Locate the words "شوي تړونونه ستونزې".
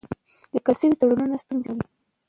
0.79-1.67